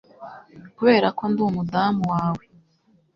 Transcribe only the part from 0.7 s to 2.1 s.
Kubera ko ndi umudamu